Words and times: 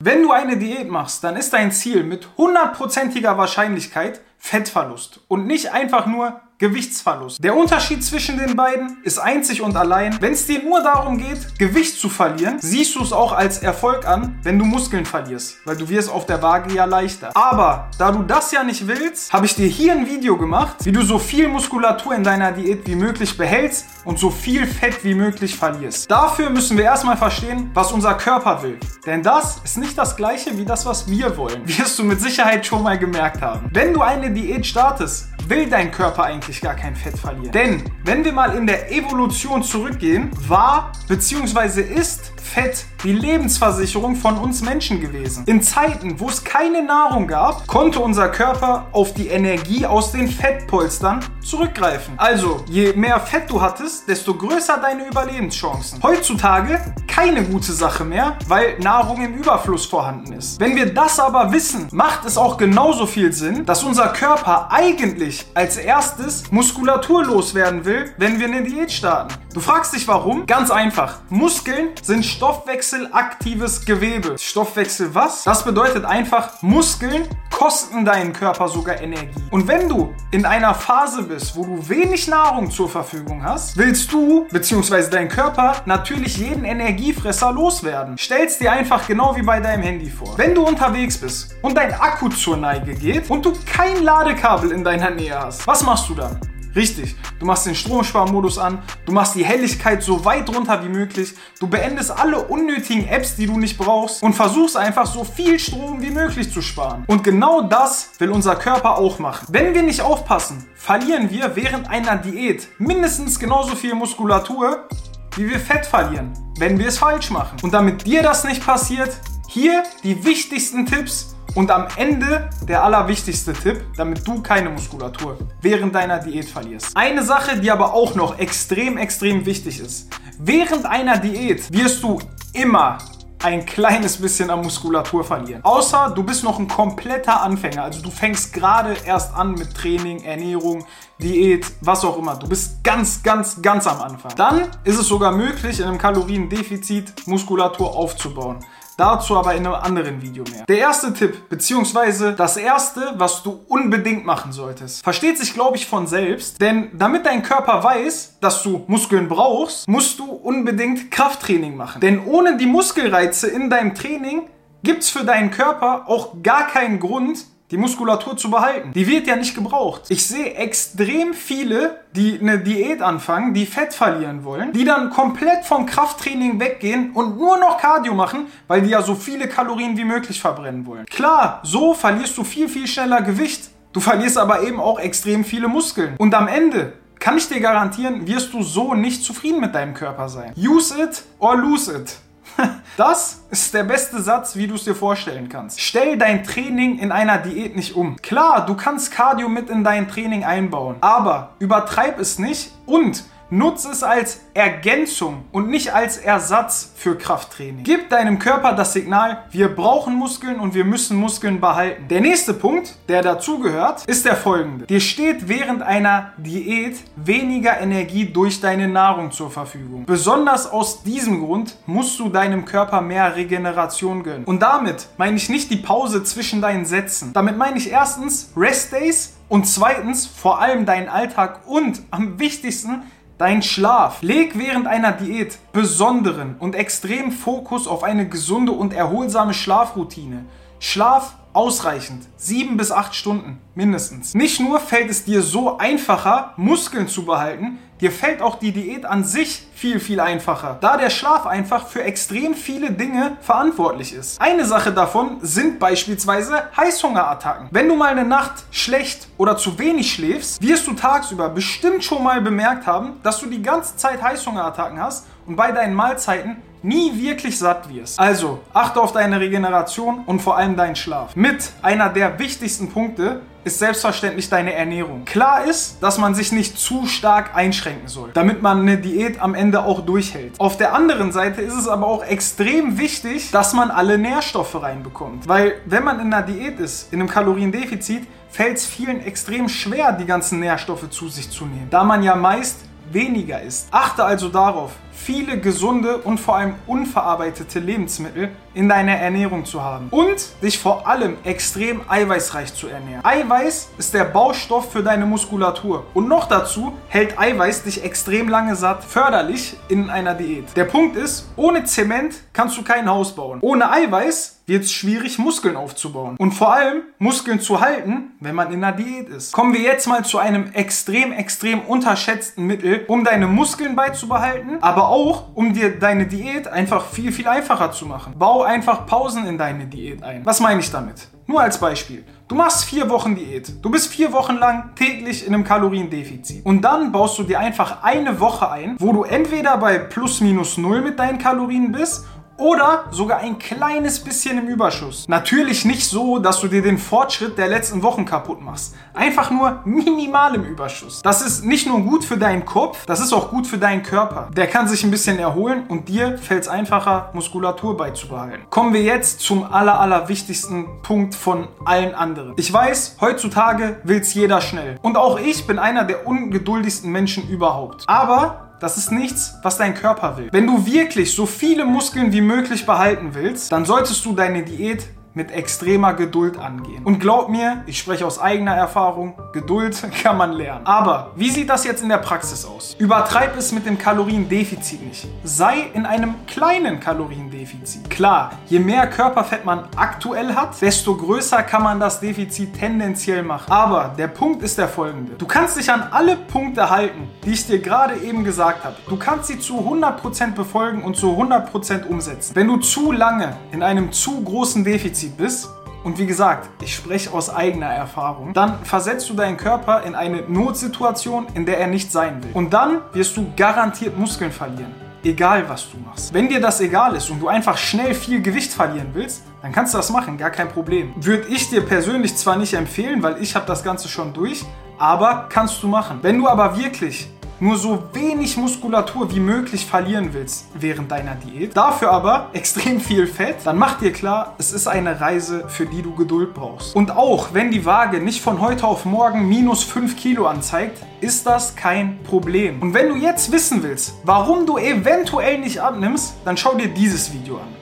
Wenn 0.00 0.22
du 0.22 0.30
eine 0.30 0.56
Diät 0.56 0.88
machst, 0.88 1.24
dann 1.24 1.36
ist 1.36 1.52
dein 1.52 1.72
Ziel 1.72 2.04
mit 2.04 2.28
hundertprozentiger 2.36 3.36
Wahrscheinlichkeit 3.36 4.20
Fettverlust 4.38 5.18
und 5.26 5.48
nicht 5.48 5.72
einfach 5.72 6.06
nur 6.06 6.40
Gewichtsverlust. 6.58 7.42
Der 7.42 7.56
Unterschied 7.56 8.02
zwischen 8.04 8.36
den 8.36 8.56
beiden 8.56 8.98
ist 9.04 9.18
einzig 9.18 9.62
und 9.62 9.76
allein, 9.76 10.16
wenn 10.20 10.32
es 10.32 10.44
dir 10.44 10.60
nur 10.60 10.82
darum 10.82 11.16
geht, 11.16 11.56
Gewicht 11.56 12.00
zu 12.00 12.08
verlieren, 12.08 12.56
siehst 12.60 12.96
du 12.96 13.02
es 13.02 13.12
auch 13.12 13.32
als 13.32 13.58
Erfolg 13.58 14.08
an, 14.08 14.40
wenn 14.42 14.58
du 14.58 14.64
Muskeln 14.64 15.06
verlierst, 15.06 15.58
weil 15.64 15.76
du 15.76 15.88
wirst 15.88 16.10
auf 16.10 16.26
der 16.26 16.42
Waage 16.42 16.74
ja 16.74 16.84
leichter. 16.84 17.30
Aber 17.36 17.88
da 17.96 18.10
du 18.10 18.24
das 18.24 18.50
ja 18.50 18.64
nicht 18.64 18.88
willst, 18.88 19.32
habe 19.32 19.46
ich 19.46 19.54
dir 19.54 19.68
hier 19.68 19.92
ein 19.92 20.08
Video 20.08 20.36
gemacht, 20.36 20.76
wie 20.82 20.90
du 20.90 21.02
so 21.02 21.20
viel 21.20 21.46
Muskulatur 21.46 22.16
in 22.16 22.24
deiner 22.24 22.50
Diät 22.50 22.84
wie 22.86 22.96
möglich 22.96 23.38
behältst 23.38 23.86
und 24.04 24.18
so 24.18 24.30
viel 24.30 24.66
Fett 24.66 25.04
wie 25.04 25.14
möglich 25.14 25.56
verlierst. 25.56 26.10
Dafür 26.10 26.50
müssen 26.50 26.76
wir 26.76 26.84
erstmal 26.84 27.16
verstehen, 27.16 27.70
was 27.72 27.92
unser 27.92 28.14
Körper 28.14 28.64
will. 28.64 28.80
Denn 29.06 29.22
das 29.22 29.60
ist 29.62 29.78
nicht 29.78 29.96
das 29.96 30.16
gleiche 30.16 30.58
wie 30.58 30.64
das, 30.64 30.84
was 30.86 31.08
wir 31.08 31.36
wollen. 31.36 31.62
Wirst 31.66 32.00
du 32.00 32.04
mit 32.04 32.20
Sicherheit 32.20 32.66
schon 32.66 32.82
mal 32.82 32.98
gemerkt 32.98 33.42
haben. 33.42 33.70
Wenn 33.72 33.94
du 33.94 34.00
eine 34.02 34.32
Diät 34.32 34.66
startest, 34.66 35.28
will 35.48 35.68
dein 35.68 35.90
Körper 35.90 36.24
eigentlich 36.24 36.60
gar 36.60 36.74
kein 36.74 36.94
Fett 36.94 37.18
verlieren. 37.18 37.52
Denn 37.52 37.82
wenn 38.04 38.24
wir 38.24 38.32
mal 38.32 38.54
in 38.56 38.66
der 38.66 38.92
Evolution 38.92 39.62
zurückgehen, 39.62 40.30
war 40.46 40.92
bzw. 41.08 41.82
ist 41.82 42.32
Fett 42.48 42.86
die 43.04 43.12
Lebensversicherung 43.12 44.16
von 44.16 44.38
uns 44.38 44.62
Menschen 44.62 45.00
gewesen. 45.00 45.44
In 45.46 45.62
Zeiten, 45.62 46.18
wo 46.18 46.28
es 46.28 46.42
keine 46.42 46.82
Nahrung 46.82 47.26
gab, 47.26 47.66
konnte 47.66 48.00
unser 48.00 48.28
Körper 48.30 48.88
auf 48.92 49.12
die 49.12 49.28
Energie 49.28 49.84
aus 49.86 50.12
den 50.12 50.28
Fettpolstern 50.28 51.20
zurückgreifen. 51.42 52.14
Also, 52.16 52.64
je 52.66 52.94
mehr 52.94 53.20
Fett 53.20 53.50
du 53.50 53.60
hattest, 53.60 54.08
desto 54.08 54.34
größer 54.34 54.78
deine 54.78 55.06
Überlebenschancen. 55.06 56.02
Heutzutage 56.02 56.80
keine 57.06 57.44
gute 57.44 57.72
Sache 57.72 58.04
mehr, 58.04 58.38
weil 58.46 58.78
Nahrung 58.78 59.22
im 59.22 59.34
Überfluss 59.34 59.86
vorhanden 59.86 60.32
ist. 60.32 60.58
Wenn 60.58 60.74
wir 60.74 60.92
das 60.92 61.20
aber 61.20 61.52
wissen, 61.52 61.88
macht 61.92 62.24
es 62.24 62.38
auch 62.38 62.56
genauso 62.56 63.06
viel 63.06 63.32
Sinn, 63.32 63.66
dass 63.66 63.84
unser 63.84 64.08
Körper 64.08 64.68
eigentlich 64.70 65.37
als 65.54 65.76
erstes 65.76 66.50
Muskulatur 66.50 67.24
loswerden 67.24 67.84
will, 67.84 68.12
wenn 68.16 68.38
wir 68.38 68.46
eine 68.46 68.62
Diät 68.62 68.90
starten. 68.90 69.34
Du 69.54 69.60
fragst 69.60 69.94
dich 69.94 70.06
warum? 70.06 70.44
Ganz 70.46 70.70
einfach. 70.70 71.20
Muskeln 71.30 71.88
sind 72.02 72.24
stoffwechselaktives 72.24 73.86
Gewebe. 73.86 74.36
Stoffwechsel 74.38 75.14
was? 75.14 75.44
Das 75.44 75.64
bedeutet 75.64 76.04
einfach, 76.04 76.60
Muskeln 76.60 77.26
kosten 77.50 78.04
deinen 78.04 78.34
Körper 78.34 78.68
sogar 78.68 79.00
Energie. 79.00 79.34
Und 79.50 79.66
wenn 79.66 79.88
du 79.88 80.14
in 80.30 80.44
einer 80.44 80.74
Phase 80.74 81.22
bist, 81.22 81.56
wo 81.56 81.64
du 81.64 81.88
wenig 81.88 82.28
Nahrung 82.28 82.70
zur 82.70 82.90
Verfügung 82.90 83.42
hast, 83.42 83.76
willst 83.78 84.12
du 84.12 84.46
bzw. 84.50 85.08
dein 85.10 85.28
Körper 85.28 85.76
natürlich 85.86 86.36
jeden 86.36 86.64
Energiefresser 86.64 87.50
loswerden. 87.50 88.18
Stellst 88.18 88.60
dir 88.60 88.70
einfach 88.70 89.06
genau 89.06 89.34
wie 89.34 89.42
bei 89.42 89.60
deinem 89.60 89.82
Handy 89.82 90.10
vor. 90.10 90.36
Wenn 90.36 90.54
du 90.54 90.62
unterwegs 90.62 91.16
bist 91.16 91.56
und 91.62 91.74
dein 91.74 91.94
Akku 91.94 92.28
zur 92.28 92.58
Neige 92.58 92.94
geht 92.94 93.30
und 93.30 93.44
du 93.44 93.54
kein 93.64 94.04
Ladekabel 94.04 94.72
in 94.72 94.84
deiner 94.84 95.10
Nähe 95.10 95.40
hast, 95.40 95.66
was 95.66 95.82
machst 95.82 96.08
du 96.10 96.14
dann? 96.14 96.38
Richtig, 96.76 97.16
du 97.38 97.46
machst 97.46 97.66
den 97.66 97.74
Stromsparmodus 97.74 98.58
an, 98.58 98.82
du 99.06 99.12
machst 99.12 99.34
die 99.34 99.44
Helligkeit 99.44 100.02
so 100.02 100.24
weit 100.24 100.48
runter 100.54 100.84
wie 100.84 100.88
möglich, 100.88 101.34
du 101.60 101.66
beendest 101.66 102.10
alle 102.10 102.44
unnötigen 102.44 103.08
Apps, 103.08 103.36
die 103.36 103.46
du 103.46 103.58
nicht 103.58 103.78
brauchst 103.78 104.22
und 104.22 104.34
versuchst 104.34 104.76
einfach 104.76 105.06
so 105.06 105.24
viel 105.24 105.58
Strom 105.58 106.02
wie 106.02 106.10
möglich 106.10 106.52
zu 106.52 106.62
sparen. 106.62 107.04
Und 107.06 107.24
genau 107.24 107.62
das 107.62 108.10
will 108.18 108.30
unser 108.30 108.56
Körper 108.56 108.98
auch 108.98 109.18
machen. 109.18 109.46
Wenn 109.50 109.74
wir 109.74 109.82
nicht 109.82 110.02
aufpassen, 110.02 110.68
verlieren 110.74 111.30
wir 111.30 111.56
während 111.56 111.88
einer 111.88 112.16
Diät 112.16 112.68
mindestens 112.78 113.38
genauso 113.38 113.74
viel 113.74 113.94
Muskulatur, 113.94 114.88
wie 115.36 115.48
wir 115.48 115.60
Fett 115.60 115.86
verlieren, 115.86 116.32
wenn 116.58 116.78
wir 116.78 116.88
es 116.88 116.98
falsch 116.98 117.30
machen. 117.30 117.58
Und 117.62 117.72
damit 117.72 118.06
dir 118.06 118.22
das 118.22 118.44
nicht 118.44 118.64
passiert, 118.64 119.18
hier 119.48 119.82
die 120.04 120.24
wichtigsten 120.24 120.84
Tipps, 120.84 121.34
und 121.54 121.70
am 121.70 121.86
Ende 121.96 122.50
der 122.62 122.84
allerwichtigste 122.84 123.52
Tipp, 123.52 123.84
damit 123.96 124.26
du 124.26 124.42
keine 124.42 124.70
Muskulatur 124.70 125.38
während 125.60 125.94
deiner 125.94 126.18
Diät 126.18 126.48
verlierst. 126.48 126.96
Eine 126.96 127.22
Sache, 127.22 127.58
die 127.58 127.70
aber 127.70 127.94
auch 127.94 128.14
noch 128.14 128.38
extrem, 128.38 128.96
extrem 128.96 129.46
wichtig 129.46 129.80
ist. 129.80 130.08
Während 130.38 130.86
einer 130.86 131.18
Diät 131.18 131.72
wirst 131.72 132.02
du 132.02 132.20
immer 132.52 132.98
ein 133.42 133.64
kleines 133.64 134.16
bisschen 134.16 134.50
an 134.50 134.62
Muskulatur 134.62 135.22
verlieren. 135.24 135.62
Außer 135.64 136.12
du 136.14 136.22
bist 136.22 136.42
noch 136.42 136.58
ein 136.58 136.66
kompletter 136.66 137.40
Anfänger. 137.40 137.84
Also 137.84 138.02
du 138.02 138.10
fängst 138.10 138.52
gerade 138.52 138.96
erst 139.04 139.34
an 139.34 139.52
mit 139.52 139.74
Training, 139.74 140.24
Ernährung, 140.24 140.84
Diät, 141.18 141.66
was 141.80 142.04
auch 142.04 142.18
immer. 142.18 142.36
Du 142.36 142.48
bist 142.48 142.82
ganz, 142.82 143.22
ganz, 143.22 143.60
ganz 143.62 143.86
am 143.86 144.00
Anfang. 144.00 144.32
Dann 144.36 144.62
ist 144.84 144.98
es 144.98 145.06
sogar 145.06 145.32
möglich, 145.32 145.80
in 145.80 145.86
einem 145.86 145.98
Kaloriendefizit 145.98 147.26
Muskulatur 147.26 147.94
aufzubauen. 147.94 148.58
Dazu 148.98 149.36
aber 149.36 149.54
in 149.54 149.64
einem 149.64 149.76
anderen 149.76 150.20
Video 150.20 150.42
mehr. 150.50 150.64
Der 150.66 150.78
erste 150.78 151.14
Tipp, 151.14 151.48
beziehungsweise 151.48 152.32
das 152.32 152.56
erste, 152.56 153.14
was 153.14 153.44
du 153.44 153.60
unbedingt 153.68 154.26
machen 154.26 154.50
solltest, 154.50 155.04
versteht 155.04 155.38
sich, 155.38 155.54
glaube 155.54 155.76
ich, 155.76 155.86
von 155.86 156.08
selbst. 156.08 156.60
Denn 156.60 156.90
damit 156.94 157.24
dein 157.24 157.44
Körper 157.44 157.84
weiß, 157.84 158.38
dass 158.40 158.64
du 158.64 158.82
Muskeln 158.88 159.28
brauchst, 159.28 159.86
musst 159.86 160.18
du 160.18 160.24
unbedingt 160.24 161.12
Krafttraining 161.12 161.76
machen. 161.76 162.00
Denn 162.00 162.26
ohne 162.26 162.56
die 162.56 162.66
Muskelreize 162.66 163.46
in 163.46 163.70
deinem 163.70 163.94
Training 163.94 164.48
gibt 164.82 165.04
es 165.04 165.10
für 165.10 165.22
deinen 165.22 165.52
Körper 165.52 166.08
auch 166.08 166.42
gar 166.42 166.66
keinen 166.66 166.98
Grund, 166.98 167.44
die 167.70 167.76
Muskulatur 167.76 168.36
zu 168.36 168.50
behalten. 168.50 168.92
Die 168.92 169.06
wird 169.06 169.26
ja 169.26 169.36
nicht 169.36 169.54
gebraucht. 169.54 170.02
Ich 170.08 170.26
sehe 170.26 170.54
extrem 170.54 171.34
viele, 171.34 172.00
die 172.16 172.38
eine 172.40 172.58
Diät 172.58 173.02
anfangen, 173.02 173.52
die 173.52 173.66
Fett 173.66 173.92
verlieren 173.92 174.44
wollen, 174.44 174.72
die 174.72 174.84
dann 174.84 175.10
komplett 175.10 175.64
vom 175.64 175.84
Krafttraining 175.84 176.58
weggehen 176.58 177.12
und 177.12 177.36
nur 177.36 177.58
noch 177.58 177.78
Cardio 177.78 178.14
machen, 178.14 178.46
weil 178.66 178.82
die 178.82 178.90
ja 178.90 179.02
so 179.02 179.14
viele 179.14 179.48
Kalorien 179.48 179.96
wie 179.96 180.04
möglich 180.04 180.40
verbrennen 180.40 180.86
wollen. 180.86 181.06
Klar, 181.06 181.60
so 181.62 181.94
verlierst 181.94 182.36
du 182.38 182.44
viel, 182.44 182.68
viel 182.68 182.86
schneller 182.86 183.20
Gewicht. 183.22 183.70
Du 183.92 184.00
verlierst 184.00 184.38
aber 184.38 184.62
eben 184.62 184.80
auch 184.80 184.98
extrem 184.98 185.44
viele 185.44 185.68
Muskeln. 185.68 186.14
Und 186.18 186.34
am 186.34 186.48
Ende 186.48 186.94
kann 187.18 187.36
ich 187.36 187.48
dir 187.48 187.60
garantieren, 187.60 188.26
wirst 188.26 188.52
du 188.52 188.62
so 188.62 188.94
nicht 188.94 189.24
zufrieden 189.24 189.60
mit 189.60 189.74
deinem 189.74 189.94
Körper 189.94 190.28
sein. 190.28 190.52
Use 190.56 190.94
it 191.02 191.22
or 191.38 191.56
lose 191.56 191.92
it. 191.92 192.16
Das 192.96 193.42
ist 193.50 193.72
der 193.74 193.84
beste 193.84 194.20
Satz, 194.20 194.56
wie 194.56 194.66
du 194.66 194.74
es 194.74 194.82
dir 194.82 194.94
vorstellen 194.96 195.48
kannst. 195.48 195.80
Stell 195.80 196.18
dein 196.18 196.42
Training 196.42 196.98
in 196.98 197.12
einer 197.12 197.38
Diät 197.38 197.76
nicht 197.76 197.94
um. 197.94 198.16
Klar, 198.16 198.66
du 198.66 198.74
kannst 198.74 199.12
Cardio 199.12 199.48
mit 199.48 199.70
in 199.70 199.84
dein 199.84 200.08
Training 200.08 200.42
einbauen, 200.42 200.96
aber 201.00 201.50
übertreib 201.60 202.18
es 202.18 202.40
nicht 202.40 202.72
und 202.86 203.22
Nutze 203.50 203.90
es 203.92 204.02
als 204.02 204.40
Ergänzung 204.52 205.44
und 205.52 205.70
nicht 205.70 205.94
als 205.94 206.18
Ersatz 206.18 206.92
für 206.94 207.16
Krafttraining. 207.16 207.82
Gib 207.82 208.10
deinem 208.10 208.38
Körper 208.38 208.74
das 208.74 208.92
Signal, 208.92 209.44
wir 209.50 209.74
brauchen 209.74 210.14
Muskeln 210.14 210.60
und 210.60 210.74
wir 210.74 210.84
müssen 210.84 211.16
Muskeln 211.16 211.58
behalten. 211.58 212.08
Der 212.08 212.20
nächste 212.20 212.52
Punkt, 212.52 212.96
der 213.08 213.22
dazugehört, 213.22 214.04
ist 214.04 214.26
der 214.26 214.36
folgende. 214.36 214.86
Dir 214.86 215.00
steht 215.00 215.48
während 215.48 215.80
einer 215.80 216.32
Diät 216.36 216.98
weniger 217.16 217.80
Energie 217.80 218.26
durch 218.26 218.60
deine 218.60 218.86
Nahrung 218.86 219.30
zur 219.30 219.50
Verfügung. 219.50 220.04
Besonders 220.04 220.70
aus 220.70 221.02
diesem 221.02 221.40
Grund 221.40 221.78
musst 221.86 222.20
du 222.20 222.28
deinem 222.28 222.66
Körper 222.66 223.00
mehr 223.00 223.34
Regeneration 223.34 224.24
gönnen. 224.24 224.44
Und 224.44 224.60
damit 224.60 225.06
meine 225.16 225.38
ich 225.38 225.48
nicht 225.48 225.70
die 225.70 225.76
Pause 225.76 226.22
zwischen 226.22 226.60
deinen 226.60 226.84
Sätzen. 226.84 227.32
Damit 227.32 227.56
meine 227.56 227.78
ich 227.78 227.90
erstens 227.90 228.52
Rest 228.54 228.92
Days 228.92 229.38
und 229.48 229.66
zweitens 229.66 230.26
vor 230.26 230.60
allem 230.60 230.84
deinen 230.84 231.08
Alltag 231.08 231.60
und 231.66 232.02
am 232.10 232.38
wichtigsten 232.38 233.02
Dein 233.38 233.62
Schlaf. 233.62 234.20
Leg 234.20 234.58
während 234.58 234.88
einer 234.88 235.12
Diät 235.12 235.58
besonderen 235.72 236.56
und 236.58 236.74
extremen 236.74 237.30
Fokus 237.30 237.86
auf 237.86 238.02
eine 238.02 238.28
gesunde 238.28 238.72
und 238.72 238.92
erholsame 238.92 239.54
Schlafroutine. 239.54 240.44
Schlaf 240.80 241.34
ausreichend. 241.52 242.24
Sieben 242.36 242.76
bis 242.76 242.92
acht 242.92 243.14
Stunden 243.14 243.60
mindestens. 243.74 244.34
Nicht 244.34 244.60
nur 244.60 244.78
fällt 244.78 245.10
es 245.10 245.24
dir 245.24 245.42
so 245.42 245.78
einfacher, 245.78 246.52
Muskeln 246.56 247.08
zu 247.08 247.24
behalten, 247.24 247.78
dir 248.00 248.12
fällt 248.12 248.42
auch 248.42 248.60
die 248.60 248.70
Diät 248.70 249.04
an 249.04 249.24
sich 249.24 249.66
viel, 249.74 249.98
viel 249.98 250.20
einfacher, 250.20 250.78
da 250.80 250.96
der 250.96 251.10
Schlaf 251.10 251.46
einfach 251.46 251.88
für 251.88 252.04
extrem 252.04 252.54
viele 252.54 252.92
Dinge 252.92 253.36
verantwortlich 253.40 254.12
ist. 254.12 254.40
Eine 254.40 254.66
Sache 254.66 254.92
davon 254.92 255.38
sind 255.42 255.80
beispielsweise 255.80 256.62
Heißhungerattacken. 256.76 257.68
Wenn 257.72 257.88
du 257.88 257.96
mal 257.96 258.10
eine 258.10 258.24
Nacht 258.24 258.64
schlecht 258.70 259.26
oder 259.36 259.56
zu 259.56 259.78
wenig 259.80 260.12
schläfst, 260.12 260.62
wirst 260.62 260.86
du 260.86 260.92
tagsüber 260.92 261.48
bestimmt 261.48 262.04
schon 262.04 262.22
mal 262.22 262.40
bemerkt 262.40 262.86
haben, 262.86 263.14
dass 263.24 263.40
du 263.40 263.46
die 263.46 263.62
ganze 263.62 263.96
Zeit 263.96 264.22
Heißhungerattacken 264.22 265.00
hast 265.00 265.26
und 265.48 265.56
bei 265.56 265.72
deinen 265.72 265.94
Mahlzeiten 265.94 266.58
nie 266.82 267.20
wirklich 267.20 267.58
satt 267.58 267.92
wirst. 267.92 268.20
Also 268.20 268.60
achte 268.72 269.00
auf 269.00 269.12
deine 269.12 269.40
Regeneration 269.40 270.22
und 270.26 270.40
vor 270.40 270.56
allem 270.56 270.76
deinen 270.76 270.94
Schlaf. 270.94 271.34
Mit 271.34 271.72
einer 271.82 272.08
der 272.10 272.38
wichtigsten 272.38 272.90
Punkte 272.90 273.40
ist 273.64 273.80
selbstverständlich 273.80 274.48
deine 274.48 274.74
Ernährung. 274.74 275.24
Klar 275.24 275.64
ist, 275.64 276.02
dass 276.02 276.18
man 276.18 276.34
sich 276.34 276.52
nicht 276.52 276.78
zu 276.78 277.06
stark 277.06 277.56
einschränken 277.56 278.08
soll, 278.08 278.30
damit 278.32 278.62
man 278.62 278.80
eine 278.80 278.98
Diät 278.98 279.40
am 279.40 279.54
Ende 279.54 279.82
auch 279.82 280.00
durchhält. 280.00 280.58
Auf 280.60 280.76
der 280.76 280.94
anderen 280.94 281.32
Seite 281.32 281.62
ist 281.62 281.74
es 281.74 281.88
aber 281.88 282.06
auch 282.06 282.24
extrem 282.24 282.98
wichtig, 282.98 283.50
dass 283.50 283.72
man 283.72 283.90
alle 283.90 284.16
Nährstoffe 284.16 284.80
reinbekommt. 284.80 285.48
Weil 285.48 285.74
wenn 285.84 286.04
man 286.04 286.20
in 286.20 286.32
einer 286.32 286.46
Diät 286.46 286.78
ist, 286.78 287.12
in 287.12 287.20
einem 287.20 287.28
Kaloriendefizit, 287.28 288.26
fällt 288.50 288.78
es 288.78 288.86
vielen 288.86 289.20
extrem 289.20 289.68
schwer, 289.68 290.12
die 290.12 290.24
ganzen 290.24 290.60
Nährstoffe 290.60 291.10
zu 291.10 291.28
sich 291.28 291.50
zu 291.50 291.66
nehmen, 291.66 291.88
da 291.90 292.04
man 292.04 292.22
ja 292.22 292.34
meist 292.34 292.87
weniger 293.12 293.60
isst. 293.62 293.88
Achte 293.90 294.24
also 294.24 294.48
darauf, 294.48 294.92
viele 295.12 295.58
gesunde 295.58 296.18
und 296.18 296.38
vor 296.38 296.56
allem 296.56 296.74
unverarbeitete 296.86 297.80
Lebensmittel 297.80 298.50
in 298.74 298.88
deiner 298.88 299.16
Ernährung 299.16 299.64
zu 299.64 299.82
haben 299.82 300.08
und 300.10 300.62
dich 300.62 300.78
vor 300.78 301.06
allem 301.06 301.36
extrem 301.44 302.02
eiweißreich 302.08 302.72
zu 302.74 302.88
ernähren. 302.88 303.24
Eiweiß 303.24 303.90
ist 303.98 304.14
der 304.14 304.24
Baustoff 304.24 304.92
für 304.92 305.02
deine 305.02 305.26
Muskulatur 305.26 306.06
und 306.14 306.28
noch 306.28 306.46
dazu 306.46 306.94
hält 307.08 307.38
Eiweiß 307.38 307.84
dich 307.84 308.04
extrem 308.04 308.48
lange 308.48 308.76
satt, 308.76 309.04
förderlich 309.04 309.76
in 309.88 310.10
einer 310.10 310.34
Diät. 310.34 310.76
Der 310.76 310.84
Punkt 310.84 311.16
ist, 311.16 311.48
ohne 311.56 311.84
Zement 311.84 312.34
kannst 312.52 312.76
du 312.78 312.82
kein 312.82 313.08
Haus 313.08 313.34
bauen. 313.34 313.58
Ohne 313.60 313.90
Eiweiß 313.90 314.57
wird 314.68 314.84
es 314.84 314.92
schwierig, 314.92 315.38
Muskeln 315.38 315.76
aufzubauen. 315.76 316.36
Und 316.38 316.52
vor 316.52 316.72
allem 316.74 317.02
Muskeln 317.18 317.60
zu 317.60 317.80
halten, 317.80 318.32
wenn 318.40 318.54
man 318.54 318.70
in 318.70 318.84
einer 318.84 318.96
Diät 318.96 319.28
ist. 319.28 319.52
Kommen 319.52 319.72
wir 319.72 319.80
jetzt 319.80 320.06
mal 320.06 320.24
zu 320.24 320.38
einem 320.38 320.72
extrem, 320.74 321.32
extrem 321.32 321.80
unterschätzten 321.80 322.66
Mittel, 322.66 323.04
um 323.08 323.24
deine 323.24 323.46
Muskeln 323.46 323.96
beizubehalten, 323.96 324.82
aber 324.82 325.08
auch, 325.08 325.54
um 325.54 325.72
dir 325.72 325.98
deine 325.98 326.26
Diät 326.26 326.68
einfach 326.68 327.06
viel, 327.06 327.32
viel 327.32 327.48
einfacher 327.48 327.92
zu 327.92 328.06
machen. 328.06 328.34
Bau 328.38 328.62
einfach 328.62 329.06
Pausen 329.06 329.46
in 329.46 329.56
deine 329.56 329.86
Diät 329.86 330.22
ein. 330.22 330.44
Was 330.44 330.60
meine 330.60 330.80
ich 330.80 330.90
damit? 330.90 331.28
Nur 331.46 331.62
als 331.62 331.78
Beispiel. 331.80 332.24
Du 332.46 332.54
machst 332.54 332.84
vier 332.84 333.08
Wochen 333.08 333.34
Diät. 333.34 333.82
Du 333.82 333.90
bist 333.90 334.08
vier 334.08 334.32
Wochen 334.32 334.56
lang 334.56 334.94
täglich 334.94 335.46
in 335.46 335.54
einem 335.54 335.64
Kaloriendefizit. 335.64 336.64
Und 336.64 336.82
dann 336.82 337.10
baust 337.10 337.38
du 337.38 337.42
dir 337.42 337.58
einfach 337.58 338.02
eine 338.02 338.38
Woche 338.38 338.70
ein, 338.70 338.96
wo 338.98 339.14
du 339.14 339.22
entweder 339.22 339.78
bei 339.78 339.98
plus 339.98 340.42
minus 340.42 340.76
null 340.76 341.00
mit 341.00 341.18
deinen 341.18 341.38
Kalorien 341.38 341.90
bist 341.90 342.26
oder 342.58 343.04
sogar 343.10 343.38
ein 343.38 343.58
kleines 343.58 344.20
bisschen 344.20 344.58
im 344.58 344.66
Überschuss. 344.66 345.26
Natürlich 345.28 345.84
nicht 345.84 346.06
so, 346.06 346.38
dass 346.38 346.60
du 346.60 346.68
dir 346.68 346.82
den 346.82 346.98
Fortschritt 346.98 347.56
der 347.56 347.68
letzten 347.68 348.02
Wochen 348.02 348.24
kaputt 348.24 348.60
machst. 348.60 348.94
Einfach 349.14 349.50
nur 349.50 349.80
minimal 349.84 350.54
im 350.56 350.64
Überschuss. 350.64 351.22
Das 351.22 351.40
ist 351.40 351.64
nicht 351.64 351.86
nur 351.86 352.00
gut 352.00 352.24
für 352.24 352.36
deinen 352.36 352.64
Kopf, 352.64 353.06
das 353.06 353.20
ist 353.20 353.32
auch 353.32 353.50
gut 353.50 353.66
für 353.66 353.78
deinen 353.78 354.02
Körper. 354.02 354.50
Der 354.54 354.66
kann 354.66 354.88
sich 354.88 355.04
ein 355.04 355.10
bisschen 355.10 355.38
erholen 355.38 355.84
und 355.88 356.08
dir 356.08 356.36
fällt 356.38 356.62
es 356.62 356.68
einfacher, 356.68 357.30
Muskulatur 357.32 357.96
beizubehalten. 357.96 358.66
Kommen 358.70 358.92
wir 358.92 359.02
jetzt 359.02 359.40
zum 359.40 359.64
aller, 359.64 360.00
aller 360.00 360.28
wichtigsten 360.28 361.00
Punkt 361.02 361.34
von 361.34 361.68
allen 361.84 362.14
anderen. 362.14 362.54
Ich 362.56 362.72
weiß, 362.72 363.16
heutzutage 363.20 364.00
will 364.02 364.20
es 364.20 364.34
jeder 364.34 364.60
schnell. 364.60 364.98
Und 365.02 365.16
auch 365.16 365.38
ich 365.38 365.66
bin 365.66 365.78
einer 365.78 366.04
der 366.04 366.26
ungeduldigsten 366.26 367.10
Menschen 367.10 367.48
überhaupt. 367.48 368.04
Aber 368.06 368.67
das 368.80 368.96
ist 368.96 369.10
nichts, 369.10 369.58
was 369.62 369.76
dein 369.76 369.94
Körper 369.94 370.36
will. 370.36 370.48
Wenn 370.52 370.66
du 370.66 370.86
wirklich 370.86 371.34
so 371.34 371.46
viele 371.46 371.84
Muskeln 371.84 372.32
wie 372.32 372.40
möglich 372.40 372.86
behalten 372.86 373.30
willst, 373.34 373.72
dann 373.72 373.84
solltest 373.84 374.24
du 374.24 374.34
deine 374.34 374.62
Diät 374.62 375.04
mit 375.38 375.52
extremer 375.52 376.14
Geduld 376.14 376.58
angehen. 376.58 377.04
Und 377.04 377.20
glaub 377.20 377.48
mir, 377.48 377.84
ich 377.86 377.96
spreche 377.96 378.26
aus 378.26 378.40
eigener 378.40 378.74
Erfahrung, 378.74 379.34
Geduld 379.52 379.96
kann 380.22 380.36
man 380.36 380.52
lernen. 380.52 380.84
Aber 380.84 381.30
wie 381.36 381.48
sieht 381.48 381.70
das 381.70 381.84
jetzt 381.84 382.02
in 382.02 382.08
der 382.08 382.18
Praxis 382.18 382.64
aus? 382.66 382.96
Übertreib 382.98 383.56
es 383.56 383.70
mit 383.70 383.86
dem 383.86 383.96
Kaloriendefizit 383.96 385.00
nicht. 385.00 385.28
Sei 385.44 385.90
in 385.94 386.06
einem 386.06 386.34
kleinen 386.48 386.98
Kaloriendefizit. 386.98 388.10
Klar, 388.10 388.50
je 388.66 388.80
mehr 388.80 389.06
Körperfett 389.06 389.64
man 389.64 389.84
aktuell 389.94 390.56
hat, 390.56 390.80
desto 390.82 391.16
größer 391.16 391.62
kann 391.62 391.84
man 391.84 392.00
das 392.00 392.18
Defizit 392.18 392.74
tendenziell 392.74 393.44
machen. 393.44 393.70
Aber 393.70 394.16
der 394.18 394.26
Punkt 394.26 394.64
ist 394.64 394.76
der 394.76 394.88
folgende. 394.88 395.34
Du 395.34 395.46
kannst 395.46 395.78
dich 395.78 395.88
an 395.92 396.02
alle 396.10 396.34
Punkte 396.34 396.90
halten, 396.90 397.30
die 397.44 397.52
ich 397.52 397.64
dir 397.64 397.78
gerade 397.78 398.16
eben 398.16 398.42
gesagt 398.42 398.84
habe. 398.84 398.96
Du 399.08 399.16
kannst 399.16 399.46
sie 399.46 399.60
zu 399.60 399.78
100% 399.78 400.54
befolgen 400.54 401.04
und 401.04 401.16
zu 401.16 401.28
100% 401.40 402.08
umsetzen. 402.08 402.56
Wenn 402.56 402.66
du 402.66 402.78
zu 402.78 403.12
lange 403.12 403.56
in 403.70 403.84
einem 403.84 404.10
zu 404.10 404.42
großen 404.42 404.82
Defizit 404.82 405.27
Defizit 405.28 405.36
bist, 405.36 405.70
und 406.04 406.16
wie 406.16 406.26
gesagt, 406.26 406.68
ich 406.80 406.94
spreche 406.94 407.32
aus 407.32 407.50
eigener 407.50 407.88
Erfahrung, 407.88 408.54
dann 408.54 408.82
versetzt 408.84 409.28
du 409.28 409.34
deinen 409.34 409.56
Körper 409.56 410.04
in 410.04 410.14
eine 410.14 410.42
Notsituation, 410.42 411.48
in 411.54 411.66
der 411.66 411.80
er 411.80 411.88
nicht 411.88 412.12
sein 412.12 412.42
will. 412.42 412.50
Und 412.54 412.72
dann 412.72 413.00
wirst 413.12 413.36
du 413.36 413.52
garantiert 413.56 414.16
Muskeln 414.16 414.52
verlieren. 414.52 414.94
Egal 415.24 415.68
was 415.68 415.90
du 415.90 415.98
machst. 415.98 416.32
Wenn 416.32 416.48
dir 416.48 416.60
das 416.60 416.80
egal 416.80 417.16
ist 417.16 417.28
und 417.28 417.40
du 417.40 417.48
einfach 417.48 417.76
schnell 417.76 418.14
viel 418.14 418.40
Gewicht 418.40 418.72
verlieren 418.72 419.08
willst, 419.12 419.42
dann 419.60 419.72
kannst 419.72 419.92
du 419.92 419.98
das 419.98 420.08
machen, 420.10 420.38
gar 420.38 420.50
kein 420.50 420.68
Problem. 420.68 421.12
Würde 421.16 421.48
ich 421.48 421.68
dir 421.68 421.80
persönlich 421.84 422.36
zwar 422.36 422.56
nicht 422.56 422.74
empfehlen, 422.74 423.20
weil 423.20 423.42
ich 423.42 423.56
habe 423.56 423.66
das 423.66 423.82
Ganze 423.82 424.08
schon 424.08 424.32
durch, 424.32 424.64
aber 424.98 425.46
kannst 425.48 425.82
du 425.82 425.88
machen. 425.88 426.20
Wenn 426.22 426.38
du 426.38 426.48
aber 426.48 426.78
wirklich 426.78 427.28
nur 427.60 427.76
so 427.76 428.02
wenig 428.12 428.56
Muskulatur 428.56 429.32
wie 429.32 429.40
möglich 429.40 429.86
verlieren 429.86 430.30
willst 430.32 430.66
während 430.74 431.10
deiner 431.10 431.34
Diät, 431.34 431.76
dafür 431.76 432.10
aber 432.10 432.50
extrem 432.52 433.00
viel 433.00 433.26
Fett, 433.26 433.56
dann 433.64 433.78
mach 433.78 433.98
dir 433.98 434.12
klar, 434.12 434.54
es 434.58 434.72
ist 434.72 434.86
eine 434.86 435.20
Reise, 435.20 435.68
für 435.68 435.86
die 435.86 436.02
du 436.02 436.14
Geduld 436.14 436.54
brauchst. 436.54 436.94
Und 436.94 437.10
auch 437.10 437.54
wenn 437.54 437.70
die 437.70 437.84
Waage 437.84 438.20
nicht 438.20 438.40
von 438.40 438.60
heute 438.60 438.86
auf 438.86 439.04
morgen 439.04 439.48
minus 439.48 439.82
5 439.84 440.16
Kilo 440.16 440.46
anzeigt, 440.46 440.98
ist 441.20 441.46
das 441.46 441.74
kein 441.74 442.22
Problem. 442.22 442.80
Und 442.80 442.94
wenn 442.94 443.08
du 443.08 443.16
jetzt 443.16 443.52
wissen 443.52 443.82
willst, 443.82 444.14
warum 444.24 444.66
du 444.66 444.78
eventuell 444.78 445.58
nicht 445.58 445.80
abnimmst, 445.80 446.34
dann 446.44 446.56
schau 446.56 446.74
dir 446.74 446.88
dieses 446.88 447.32
Video 447.32 447.56
an. 447.56 447.77